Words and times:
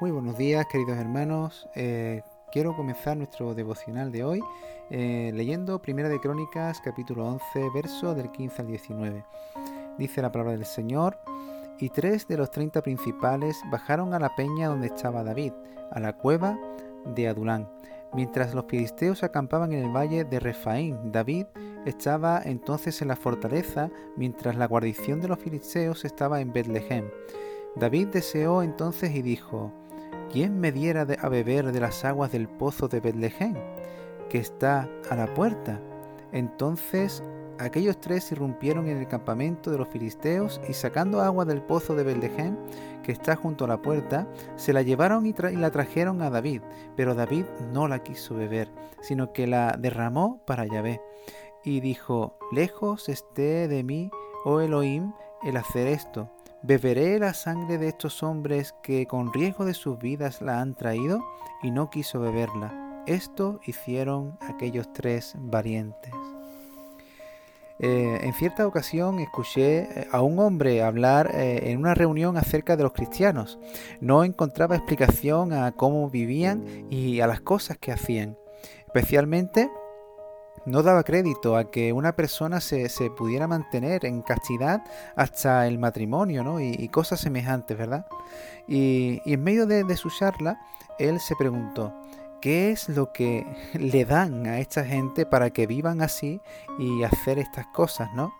Muy 0.00 0.12
buenos 0.12 0.38
días, 0.38 0.64
queridos 0.66 0.96
hermanos. 0.96 1.68
Eh, 1.74 2.22
quiero 2.52 2.76
comenzar 2.76 3.16
nuestro 3.16 3.52
devocional 3.52 4.12
de 4.12 4.22
hoy 4.22 4.40
eh, 4.90 5.32
leyendo 5.34 5.82
Primera 5.82 6.08
de 6.08 6.20
Crónicas, 6.20 6.80
capítulo 6.80 7.26
11, 7.26 7.70
verso 7.74 8.14
del 8.14 8.30
15 8.30 8.62
al 8.62 8.68
19. 8.68 9.24
Dice 9.98 10.22
la 10.22 10.30
palabra 10.30 10.52
del 10.52 10.66
Señor, 10.66 11.18
y 11.80 11.88
tres 11.88 12.28
de 12.28 12.36
los 12.36 12.52
treinta 12.52 12.80
principales 12.80 13.60
bajaron 13.72 14.14
a 14.14 14.20
la 14.20 14.36
peña 14.36 14.68
donde 14.68 14.86
estaba 14.86 15.24
David, 15.24 15.52
a 15.90 15.98
la 15.98 16.12
cueva 16.12 16.56
de 17.16 17.26
Adulán. 17.26 17.68
Mientras 18.14 18.54
los 18.54 18.66
filisteos 18.66 19.24
acampaban 19.24 19.72
en 19.72 19.84
el 19.84 19.90
valle 19.90 20.22
de 20.24 20.38
Refaín, 20.38 21.10
David 21.10 21.46
estaba 21.86 22.40
entonces 22.44 23.02
en 23.02 23.08
la 23.08 23.16
fortaleza, 23.16 23.90
mientras 24.16 24.54
la 24.54 24.68
guarnición 24.68 25.20
de 25.20 25.26
los 25.26 25.40
filisteos 25.40 26.04
estaba 26.04 26.40
en 26.40 26.52
Betlehem. 26.52 27.10
David 27.74 28.08
deseó 28.08 28.62
entonces 28.62 29.14
y 29.14 29.22
dijo, 29.22 29.72
¿quién 30.30 30.60
me 30.60 30.72
diera 30.72 31.06
a 31.20 31.28
beber 31.28 31.72
de 31.72 31.80
las 31.80 32.04
aguas 32.04 32.32
del 32.32 32.48
pozo 32.48 32.88
de 32.88 33.00
Betlehem, 33.00 33.54
que 34.28 34.38
está 34.38 34.88
a 35.10 35.16
la 35.16 35.32
puerta? 35.34 35.80
Entonces 36.32 37.22
aquellos 37.58 37.98
tres 38.00 38.30
irrumpieron 38.32 38.88
en 38.88 38.98
el 38.98 39.08
campamento 39.08 39.70
de 39.70 39.78
los 39.78 39.88
filisteos 39.88 40.60
y 40.68 40.72
sacando 40.72 41.20
agua 41.20 41.44
del 41.44 41.62
pozo 41.62 41.94
de 41.94 42.04
Betlehem, 42.04 42.56
que 43.02 43.12
está 43.12 43.36
junto 43.36 43.64
a 43.64 43.68
la 43.68 43.82
puerta, 43.82 44.28
se 44.56 44.72
la 44.72 44.82
llevaron 44.82 45.26
y, 45.26 45.32
la 45.32 45.70
trajeron 45.70 46.22
a 46.22 46.30
David, 46.30 46.62
pero 46.96 47.14
David 47.14 47.44
no 47.72 47.88
la 47.88 48.02
quiso 48.02 48.34
beber, 48.34 48.70
sino 49.00 49.32
que 49.32 49.46
la 49.46 49.76
derramó 49.78 50.42
para 50.46 50.66
Yahvé. 50.66 51.00
Y 51.64 51.80
dijo, 51.80 52.38
lejos 52.52 53.08
esté 53.08 53.66
de 53.66 53.82
mí, 53.82 54.10
oh 54.44 54.60
Elohim, 54.60 55.12
el 55.42 55.56
hacer 55.56 55.88
esto 55.88 56.30
¿Beberé 56.62 57.20
la 57.20 57.34
sangre 57.34 57.78
de 57.78 57.88
estos 57.88 58.22
hombres 58.24 58.74
que 58.82 59.06
con 59.06 59.32
riesgo 59.32 59.64
de 59.64 59.74
sus 59.74 59.98
vidas 59.98 60.42
la 60.42 60.60
han 60.60 60.74
traído? 60.74 61.24
Y 61.62 61.70
no 61.70 61.88
quiso 61.88 62.20
beberla. 62.20 63.02
Esto 63.06 63.60
hicieron 63.64 64.36
aquellos 64.40 64.92
tres 64.92 65.34
valientes. 65.38 66.12
Eh, 67.80 68.18
en 68.22 68.34
cierta 68.34 68.66
ocasión 68.66 69.20
escuché 69.20 69.82
eh, 69.82 70.08
a 70.10 70.20
un 70.20 70.40
hombre 70.40 70.82
hablar 70.82 71.30
eh, 71.32 71.70
en 71.70 71.78
una 71.78 71.94
reunión 71.94 72.36
acerca 72.36 72.76
de 72.76 72.82
los 72.82 72.92
cristianos. 72.92 73.60
No 74.00 74.24
encontraba 74.24 74.74
explicación 74.74 75.52
a 75.52 75.70
cómo 75.70 76.10
vivían 76.10 76.64
y 76.90 77.20
a 77.20 77.28
las 77.28 77.40
cosas 77.40 77.78
que 77.78 77.92
hacían. 77.92 78.36
Especialmente 78.84 79.70
no 80.68 80.82
daba 80.82 81.02
crédito 81.02 81.56
a 81.56 81.70
que 81.70 81.92
una 81.92 82.14
persona 82.14 82.60
se, 82.60 82.88
pudiera 83.16 83.46
mantener 83.46 84.04
en 84.04 84.22
castidad 84.22 84.84
hasta 85.16 85.66
el 85.66 85.78
matrimonio, 85.78 86.44
¿no? 86.44 86.60
Y, 86.60 86.88
cosas 86.88 87.20
semejantes, 87.20 87.76
¿verdad? 87.76 88.06
Y, 88.66 89.20
en 89.24 89.42
medio 89.42 89.66
de, 89.66 89.96
su 89.96 90.10
charla, 90.10 90.60
él 90.98 91.20
se 91.20 91.34
preguntó, 91.36 91.94
¿qué 92.40 92.70
es 92.70 92.88
lo 92.88 93.12
que 93.12 93.46
le 93.74 94.04
dan 94.04 94.46
a 94.46 94.60
esta 94.60 94.84
gente 94.84 95.26
para 95.26 95.50
que 95.50 95.66
vivan 95.66 96.02
así 96.02 96.40
y 96.78 97.02
hacer 97.02 97.38
estas 97.38 97.66
cosas, 97.68 98.08
¿no? 98.14 98.34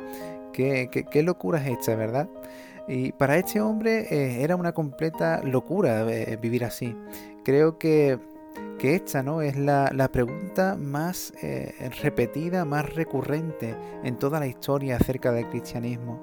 ¿Qué, 0.52 0.90
qué, 0.90 1.22
locura 1.22 1.60
es 1.60 1.78
esta, 1.78 1.94
verdad? 1.94 2.28
Y 2.88 3.12
para 3.12 3.36
este 3.36 3.60
hombre 3.60 4.06
eh, 4.10 4.42
era 4.42 4.56
una 4.56 4.72
completa 4.72 5.40
locura 5.44 6.10
eh, 6.10 6.36
vivir 6.40 6.64
así. 6.64 6.96
Creo 7.44 7.78
que 7.78 8.18
que 8.78 8.94
esta 8.94 9.22
¿no? 9.22 9.42
es 9.42 9.56
la, 9.56 10.08
pregunta 10.12 10.76
más 10.78 11.32
eh, 11.42 11.90
repetida, 12.00 12.64
más 12.64 12.94
recurrente 12.94 13.76
en 14.04 14.16
toda 14.16 14.38
la 14.38 14.46
historia 14.46 14.96
acerca 14.96 15.32
del 15.32 15.48
cristianismo. 15.48 16.20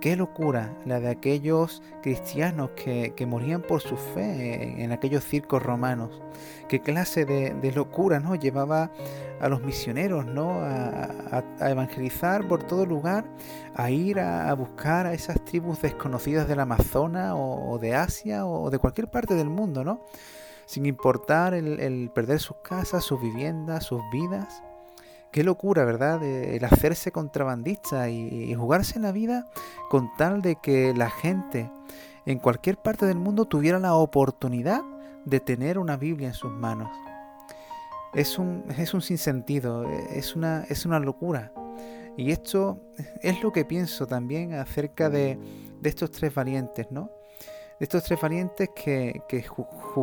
Qué 0.00 0.14
locura 0.14 0.76
la 0.84 1.00
de 1.00 1.08
aquellos 1.08 1.82
cristianos 2.02 2.70
que, 2.76 3.26
morían 3.26 3.62
por 3.62 3.80
su 3.80 3.96
fe 3.96 4.82
en, 4.82 4.92
aquellos 4.92 5.24
circos 5.24 5.62
romanos. 5.62 6.22
Qué 6.68 6.80
clase 6.80 7.24
de, 7.24 7.72
locura 7.72 8.20
¿no? 8.20 8.36
llevaba 8.36 8.92
a 9.40 9.48
los 9.48 9.62
misioneros 9.62 10.26
¿no? 10.26 10.60
A, 10.60 11.42
evangelizar 11.60 12.46
por 12.46 12.62
todo 12.62 12.86
lugar, 12.86 13.24
a 13.74 13.90
ir 13.90 14.20
a, 14.20 14.52
buscar 14.54 15.06
a 15.06 15.14
esas 15.14 15.44
tribus 15.44 15.82
desconocidas 15.82 16.46
del 16.46 16.60
Amazonas 16.60 17.32
o, 17.34 17.70
o 17.70 17.78
de 17.78 17.94
Asia 17.94 18.46
o 18.46 18.70
de 18.70 18.78
cualquier 18.78 19.08
parte 19.08 19.34
del 19.34 19.48
mundo, 19.48 19.82
¿no? 19.82 20.02
Sin 20.66 20.84
importar 20.84 21.54
el, 21.54 22.10
perder 22.14 22.40
sus 22.40 22.56
casas, 22.58 23.04
sus 23.04 23.20
viviendas, 23.20 23.84
sus 23.84 24.02
vidas. 24.12 24.62
Qué 25.32 25.44
locura, 25.44 25.84
¿verdad? 25.84 26.22
El 26.22 26.64
hacerse 26.64 27.12
contrabandista 27.12 28.10
y, 28.10 28.52
jugarse 28.54 28.98
la 28.98 29.12
vida 29.12 29.46
con 29.88 30.10
tal 30.16 30.42
de 30.42 30.56
que 30.56 30.92
la 30.94 31.10
gente 31.10 31.70
en 32.26 32.38
cualquier 32.38 32.76
parte 32.76 33.06
del 33.06 33.18
mundo 33.18 33.44
tuviera 33.44 33.78
la 33.78 33.94
oportunidad 33.94 34.82
de 35.24 35.40
tener 35.40 35.78
una 35.78 35.96
Biblia 35.96 36.28
en 36.28 36.34
sus 36.34 36.50
manos. 36.50 36.90
Es 38.14 38.38
un, 38.38 38.64
es 38.76 38.94
un 38.94 39.02
sinsentido, 39.02 39.84
es 40.10 40.34
una, 40.34 40.64
es 40.68 40.84
una 40.86 40.98
locura. 40.98 41.52
Y 42.16 42.30
esto 42.30 42.80
es 43.20 43.42
lo 43.42 43.52
que 43.52 43.64
pienso 43.64 44.06
también 44.06 44.54
acerca 44.54 45.10
de, 45.10 45.38
de 45.80 45.88
estos 45.88 46.10
tres 46.10 46.34
valientes, 46.34 46.90
¿no? 46.90 47.10
De 47.78 47.84
estos 47.84 48.04
tres 48.04 48.20
valientes 48.20 48.70
que, 48.74 49.22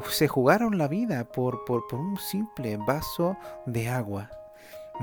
se 0.10 0.28
jugaron 0.28 0.78
la 0.78 0.88
vida 0.88 1.24
por, 1.26 1.66
por, 1.66 1.84
un 1.94 2.18
simple 2.18 2.78
vaso 2.78 3.38
de 3.66 3.90
agua. 3.90 4.30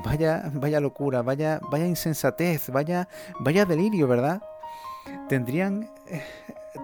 Vaya, 0.04 0.50
vaya 0.54 0.80
locura, 0.80 1.22
vaya, 1.22 1.60
vaya 1.70 1.86
insensatez, 1.86 2.70
vaya, 2.70 3.08
vaya 3.40 3.64
delirio, 3.64 4.06
¿verdad? 4.06 4.40
Tendrían, 5.28 5.90
eh, 6.06 6.22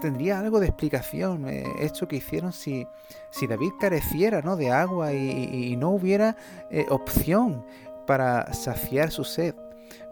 tendría 0.01 0.41
algo 0.41 0.59
de 0.59 0.67
explicación 0.67 1.49
eh, 1.49 1.65
esto 1.79 2.09
que 2.09 2.17
hicieron 2.17 2.53
si, 2.53 2.87
si 3.31 3.47
David 3.47 3.73
careciera 3.79 4.43
¿no? 4.43 4.57
de 4.57 4.73
agua 4.73 5.13
y, 5.13 5.77
no 5.77 5.91
hubiera 5.91 6.37
eh, 6.71 6.87
opción 6.89 7.65
para 8.07 8.53
saciar 8.53 9.11
su 9.11 9.25
sed. 9.25 9.55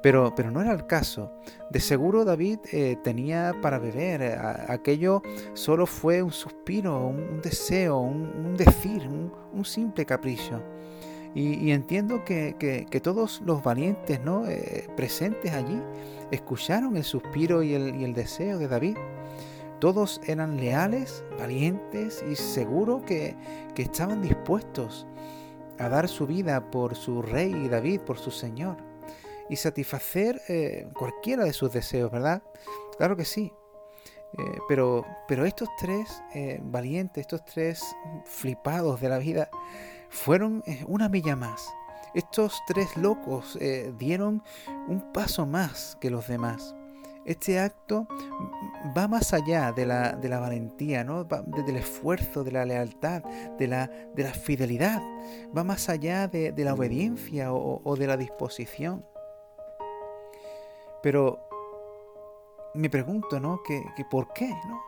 Pero, 0.05 0.35
pero 0.35 0.51
no 0.51 0.61
era 0.61 0.75
el 0.75 0.87
caso. 0.87 1.33
De 1.71 1.81
seguro 1.81 2.27
David 2.27 2.59
eh, 2.71 2.99
tenía 3.03 3.55
para 3.63 3.79
beber. 3.79 4.39
aquello 4.69 5.23
solo 5.55 5.87
fue 5.87 6.23
un 6.23 6.31
suspiro, 6.31 7.07
un, 7.07 7.41
deseo, 7.41 8.01
un, 8.01 8.55
decir, 8.55 9.09
un, 9.09 9.65
simple 9.65 10.05
capricho. 10.05 10.61
Y, 11.35 11.71
entiendo 11.71 12.23
que, 12.23 12.87
todos 13.03 13.41
los 13.47 13.63
valientes 13.63 14.21
¿no? 14.21 14.47
Eh, 14.47 14.87
presentes 14.95 15.55
allí 15.55 15.81
escucharon 16.31 16.99
el 16.99 17.05
suspiro 17.05 17.63
y 17.63 17.73
el, 17.73 17.97
y 17.97 18.05
el 18.05 18.13
deseo 18.13 18.59
de 18.59 18.69
David. 18.69 18.99
Todos 19.81 20.21
eran 20.27 20.59
leales, 20.59 21.25
valientes 21.39 22.23
y 22.31 22.37
seguro 22.37 23.01
que, 23.07 23.37
que 23.75 23.81
estaban 23.81 24.21
dispuestos 24.21 25.07
a 25.79 25.89
dar 25.89 26.11
su 26.11 26.27
vida 26.27 26.71
por 26.71 26.95
su 26.95 27.23
rey 27.23 27.69
David, 27.69 28.01
por 28.01 28.19
su 28.19 28.31
Señor 28.31 28.93
y 29.49 29.57
satisfacer 29.57 30.41
eh, 30.49 30.89
cualquiera 30.95 31.45
de 31.45 31.53
sus 31.53 31.73
deseos, 31.73 32.11
¿verdad? 32.11 32.43
Claro 32.97 33.17
que 33.17 33.25
sí. 33.25 33.53
Eh, 34.37 34.59
pero, 34.69 35.05
pero 35.29 35.45
estos 35.45 35.69
tres 35.79 36.23
eh, 36.35 36.61
valientes, 36.63 37.21
estos 37.23 37.45
tres 37.45 37.83
flipados 38.25 39.01
de 39.01 39.09
la 39.09 39.19
vida, 39.19 39.49
fueron 40.11 40.63
una 40.87 41.09
milla 41.09 41.37
más. 41.37 41.73
Estos 42.15 42.63
tres 42.69 42.97
locos 42.97 43.59
dieron 43.99 44.45
un 44.87 45.13
paso 45.13 45.47
más 45.47 45.99
que 46.01 46.11
los 46.11 46.29
demás. 46.29 46.73
Este 47.25 47.59
acto 47.59 48.07
va 48.97 49.09
más 49.09 49.33
allá 49.33 49.73
de 49.73 49.85
la, 49.85 50.13
de 50.13 50.29
la 50.29 50.39
valentía, 50.39 51.03
¿no? 51.03 51.25
del 51.25 51.77
esfuerzo, 51.77 52.45
de 52.45 52.53
la 52.53 52.65
lealtad, 52.65 53.25
de 53.59 53.67
la, 53.67 53.89
de 53.89 54.23
la 54.23 54.33
fidelidad. 54.33 55.03
Va 55.57 55.65
más 55.65 55.89
allá 55.89 56.29
de, 56.29 56.55
la 56.57 56.75
obediencia 56.75 57.53
o 57.53 57.97
de 57.97 58.07
la 58.07 58.17
disposición. 58.17 59.05
Pero 61.05 61.39
me 62.73 62.89
pregunto, 62.89 63.39
¿no? 63.39 63.63
¿Que, 63.63 63.85
por 64.11 64.33
qué? 64.33 64.49
¿no? 64.49 64.81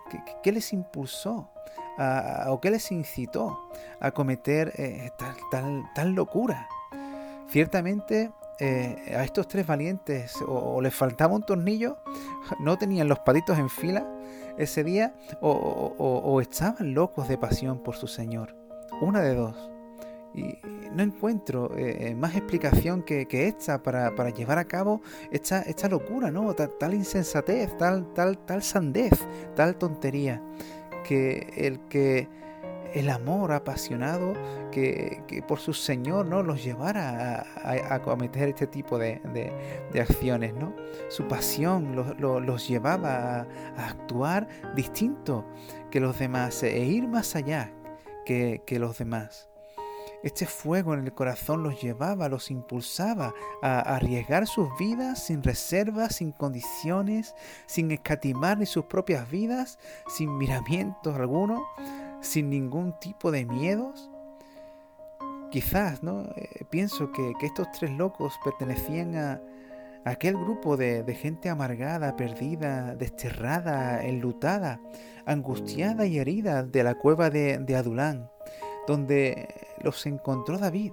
¿Qué, 0.43 0.51
les 0.51 0.73
impulsó 0.73 1.51
o 2.49 2.59
qué 2.59 2.71
les 2.71 2.91
incitó 2.91 3.69
a 4.01 4.11
cometer 4.13 4.73
eh, 4.79 5.11
tal, 5.95 6.13
locura? 6.15 6.71
Ciertamente 7.51 8.33
eh, 8.61 9.15
a 9.15 9.25
estos 9.25 9.47
tres 9.47 9.67
valientes 9.67 10.37
o, 10.49 10.81
les 10.81 10.95
faltaba 10.95 11.35
un 11.35 11.43
tornillo, 11.43 11.99
no 12.61 12.79
tenían 12.79 13.09
los 13.09 13.19
palitos 13.19 13.59
en 13.59 13.69
fila 13.69 14.07
ese 14.57 14.85
día 14.85 15.15
o 15.43 16.41
estaban 16.41 16.95
locos 16.95 17.29
de 17.29 17.37
pasión 17.37 17.83
por 17.83 17.95
su 17.95 18.07
Señor. 18.07 18.57
Una 19.03 19.21
de 19.21 19.35
dos. 19.35 19.76
Y 20.35 20.59
no 20.93 21.03
encuentro 21.03 21.71
eh, 21.77 22.15
más 22.15 22.37
explicación 22.37 23.03
que, 23.03 23.27
esta 23.31 23.83
para, 23.83 24.31
llevar 24.31 24.59
a 24.59 24.65
cabo 24.67 25.01
esta, 25.31 25.63
esta 25.63 25.89
locura, 25.89 26.31
¿no? 26.31 26.55
Tal, 26.55 26.95
insensatez, 26.95 27.77
tal, 27.79 28.13
tal, 28.13 28.39
tal 28.39 28.63
sandez, 28.63 29.27
tal 29.55 29.77
tontería. 29.77 30.43
Que 31.05 31.53
el 31.57 31.81
que 31.89 32.29
el 32.97 33.11
amor 33.11 33.53
apasionado 33.53 34.33
que, 34.71 35.45
por 35.47 35.59
su 35.59 35.75
Señor 35.75 36.27
¿no? 36.27 36.43
los 36.43 36.65
llevara 36.65 37.47
a, 37.63 38.01
cometer 38.01 38.49
este 38.49 38.67
tipo 38.67 38.99
de, 38.99 39.21
acciones. 40.01 40.55
¿no? 40.55 40.75
Su 41.09 41.29
pasión 41.29 41.95
los, 42.19 42.69
llevaba 42.69 43.41
a, 43.77 43.87
actuar 43.87 44.49
distinto 44.75 45.45
que 45.91 46.01
los 46.01 46.19
demás 46.19 46.63
e 46.63 46.85
ir 46.85 47.07
más 47.07 47.37
allá 47.37 47.71
que, 48.25 48.63
los 48.79 48.99
demás. 48.99 49.51
Este 50.27 50.45
fuego 50.45 50.93
en 50.93 51.05
el 51.05 51.13
corazón 51.13 51.63
los 51.63 51.81
llevaba, 51.81 52.29
los 52.29 52.51
impulsaba 52.51 53.33
a 53.63 53.79
arriesgar 53.79 54.49
sus 54.49 54.69
vidas 54.77 55.23
sin 55.23 55.41
reservas, 55.41 56.17
sin 56.17 56.33
condiciones, 56.33 57.33
sin 57.67 57.93
escatimar 57.93 58.59
ni 58.59 58.67
sus 58.67 58.87
propias 58.87 59.31
vidas, 59.31 59.79
sin 60.09 60.37
miramientos 60.37 61.15
alguno, 61.15 61.65
sin 62.23 62.51
ningún 62.51 62.99
tipo 62.99 63.31
de 63.31 63.45
miedos. 63.45 64.11
Quizás, 65.53 66.03
¿no? 66.03 66.23
Eh, 66.35 66.65
pienso 66.71 67.13
que, 67.13 67.33
que 67.39 67.47
estos 67.47 67.71
tres 67.71 67.93
locos 67.93 68.35
pertenecían 68.43 69.15
a, 69.15 69.41
aquel 70.07 70.35
grupo 70.35 70.77
de, 70.77 71.05
gente 71.15 71.51
amargada, 71.51 72.17
perdida, 72.17 72.95
desterrada, 72.95 74.05
enlutada, 74.05 74.81
angustiada 75.25 76.07
y 76.07 76.19
herida 76.19 76.65
de 76.65 76.85
la 76.85 76.95
cueva 76.95 77.29
de, 77.29 77.77
Adulán, 77.77 78.31
donde 78.87 79.49
los 79.83 80.07
encontró 80.07 80.59
David. 80.59 80.93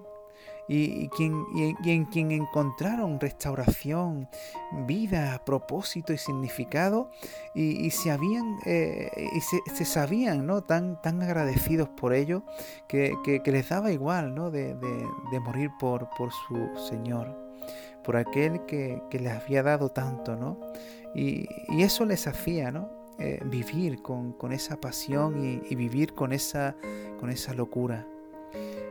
Y, 0.69 1.09
quien, 1.09 1.43
en 1.83 2.05
quien 2.05 2.31
encontraron 2.31 3.19
restauración, 3.19 4.29
vida, 4.87 5.43
propósito 5.45 6.13
y 6.13 6.17
significado, 6.17 7.11
y, 7.53 7.89
se 7.91 8.11
habían 8.11 8.59
eh, 8.65 9.11
y 9.35 9.41
se, 9.41 9.83
sabían 9.83 10.45
¿no? 10.45 10.63
tan, 10.63 11.01
tan 11.01 11.21
agradecidos 11.21 11.89
por 11.89 12.13
ello 12.13 12.43
que, 12.87 13.41
les 13.45 13.69
daba 13.69 13.91
igual 13.91 14.33
¿no? 14.33 14.51
de, 14.51 14.73
morir 15.41 15.69
por, 15.77 16.09
por 16.17 16.31
su 16.31 16.69
Señor 16.87 17.43
por 18.03 18.17
aquel 18.17 18.65
que, 18.65 19.01
les 19.11 19.31
había 19.31 19.63
dado 19.63 19.89
tanto, 19.89 20.35
¿no? 20.35 20.59
Y, 21.15 21.47
eso 21.81 22.05
les 22.05 22.27
hacía, 22.27 22.71
¿no? 22.71 22.89
Eh, 23.25 23.39
vivir 23.45 24.01
con, 24.01 24.35
esa 24.51 24.75
pasión 24.81 25.61
y, 25.69 25.75
vivir 25.75 26.13
con 26.13 26.33
esa, 26.33 26.75
con 27.21 27.29
esa 27.29 27.53
locura. 27.53 28.05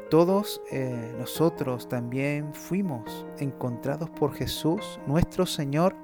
Todos 0.09 0.63
eh, 0.71 1.15
nosotros 1.19 1.87
también 1.87 2.55
fuimos 2.55 3.27
encontrados 3.39 4.09
por 4.09 4.33
Jesús, 4.33 4.99
nuestro 5.07 5.45
Señor, 5.45 5.95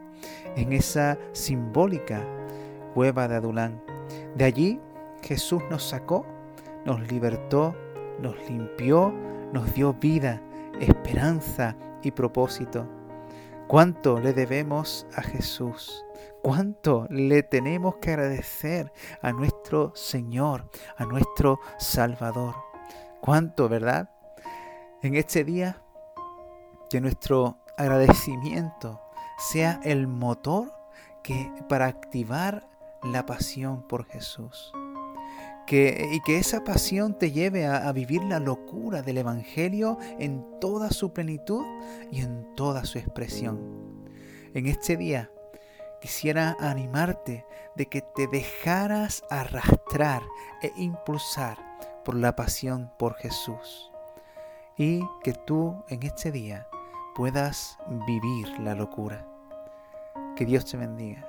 en 0.56 0.74
esa 0.74 1.16
simbólica 1.32 2.22
cueva 2.92 3.28
de 3.28 3.36
Adulán. 3.36 3.80
De 4.36 4.44
allí 4.44 4.78
Jesús 5.22 5.62
nos 5.70 5.84
sacó, 5.84 6.26
nos 6.84 7.10
libertó, 7.10 7.74
nos 8.20 8.36
limpió, 8.46 9.10
nos 9.54 9.72
dio 9.72 9.94
vida, 9.94 10.42
esperanza 10.80 11.74
y 12.02 12.10
propósito. 12.10 12.86
¿Cuánto 13.68 14.18
le 14.18 14.32
debemos 14.32 15.06
a 15.14 15.20
Jesús? 15.20 16.02
¿Cuánto 16.42 17.06
le 17.10 17.42
tenemos 17.42 17.96
que 17.96 18.12
agradecer 18.12 18.90
a 19.20 19.30
nuestro 19.32 19.92
Señor, 19.94 20.70
a 20.96 21.04
nuestro 21.04 21.60
Salvador? 21.78 22.54
¿Cuánto, 23.20 23.68
verdad? 23.68 24.08
En 25.02 25.16
este 25.16 25.44
día, 25.44 25.82
que 26.88 27.02
nuestro 27.02 27.58
agradecimiento 27.76 29.02
sea 29.36 29.80
el 29.84 30.06
motor 30.06 30.72
que, 31.22 31.52
para 31.68 31.88
activar 31.88 32.66
la 33.02 33.26
pasión 33.26 33.86
por 33.86 34.06
Jesús 34.06 34.72
y 35.70 36.20
que 36.22 36.38
esa 36.38 36.64
pasión 36.64 37.18
te 37.18 37.30
lleve 37.30 37.66
a, 37.66 37.90
vivir 37.92 38.22
la 38.22 38.40
locura 38.40 39.02
del 39.02 39.18
Evangelio 39.18 39.98
en 40.18 40.44
toda 40.60 40.90
su 40.90 41.12
plenitud 41.12 41.64
y 42.10 42.20
en 42.20 42.54
toda 42.54 42.84
su 42.84 42.98
expresión. 42.98 44.08
En 44.54 44.66
este 44.66 44.96
día 44.96 45.30
quisiera 46.00 46.56
animarte 46.58 47.44
de 47.76 47.86
que 47.86 48.00
te 48.00 48.26
dejaras 48.28 49.24
arrastrar 49.30 50.22
e 50.62 50.72
impulsar 50.76 51.58
por 52.04 52.14
la 52.14 52.34
pasión 52.34 52.90
por 52.98 53.14
Jesús 53.16 53.92
y 54.78 55.02
que 55.22 55.34
tú 55.34 55.84
en 55.88 56.02
este 56.02 56.32
día 56.32 56.66
puedas 57.14 57.78
vivir 58.06 58.48
la 58.60 58.74
locura. 58.74 59.26
Que 60.34 60.46
Dios 60.46 60.64
te 60.64 60.76
bendiga. 60.76 61.27